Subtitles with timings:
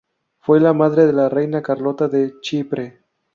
[0.39, 3.01] Fue la madre de la reina Carlota de Chipre.